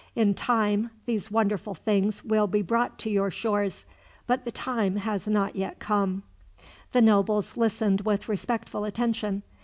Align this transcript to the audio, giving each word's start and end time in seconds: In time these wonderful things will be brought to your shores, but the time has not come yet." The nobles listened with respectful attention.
In 0.15 0.33
time 0.33 0.89
these 1.05 1.29
wonderful 1.29 1.75
things 1.75 2.25
will 2.25 2.47
be 2.47 2.63
brought 2.63 2.97
to 2.97 3.09
your 3.11 3.29
shores, 3.29 3.85
but 4.25 4.45
the 4.45 4.51
time 4.51 4.95
has 4.95 5.27
not 5.27 5.53
come 5.77 6.23
yet." 6.49 6.63
The 6.91 7.03
nobles 7.03 7.55
listened 7.55 8.01
with 8.01 8.27
respectful 8.27 8.83
attention. 8.83 9.43